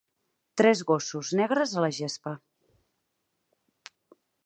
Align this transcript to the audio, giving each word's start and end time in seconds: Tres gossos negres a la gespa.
Tres 0.61 0.81
gossos 0.91 1.35
negres 1.41 1.75
a 1.81 1.85
la 1.85 1.91
gespa. 1.99 2.35